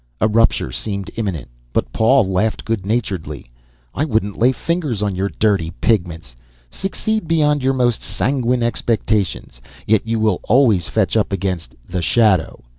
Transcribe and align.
A 0.19 0.27
rupture 0.27 0.71
seemed 0.71 1.11
imminent, 1.15 1.47
but 1.73 1.93
Paul 1.93 2.27
laughed 2.27 2.65
good 2.65 2.87
naturedly. 2.87 3.51
"I 3.93 4.03
wouldn't 4.03 4.35
lay 4.35 4.51
fingers 4.51 5.03
on 5.03 5.13
your 5.13 5.29
dirty 5.29 5.69
pigments. 5.79 6.35
Succeed 6.71 7.27
beyond 7.27 7.61
your 7.61 7.73
most 7.73 8.01
sanguine 8.01 8.63
expectations, 8.63 9.61
yet 9.85 10.07
you 10.07 10.19
will 10.19 10.39
always 10.45 10.87
fetch 10.87 11.15
up 11.15 11.31
against 11.31 11.75
the 11.87 12.01
shadow. 12.01 12.63